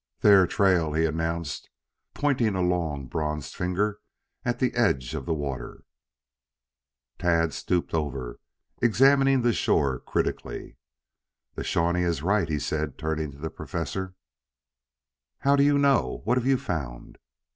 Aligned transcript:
"There 0.21 0.47
trail," 0.47 0.93
he 0.93 1.05
announced, 1.05 1.69
pointing 2.15 2.55
a 2.55 2.61
long, 2.63 3.05
bronzed 3.05 3.55
finger 3.55 3.99
at 4.43 4.57
the 4.57 4.73
edge 4.73 5.13
of 5.13 5.27
the 5.27 5.33
water. 5.35 5.83
Tad 7.19 7.53
stooped 7.53 7.93
over, 7.93 8.39
examining 8.81 9.43
the 9.43 9.53
shore 9.53 9.99
critically. 9.99 10.77
"The 11.53 11.63
Shawnee 11.63 12.01
is 12.01 12.23
right," 12.23 12.49
he 12.49 12.57
said, 12.57 12.97
turning 12.97 13.29
to 13.33 13.37
the 13.37 13.51
Professor. 13.51 14.15
"How 15.41 15.55
do 15.55 15.61
you 15.61 15.77
know? 15.77 16.21
What 16.23 16.35
have 16.35 16.47
you 16.47 16.57
found?" 16.57 17.19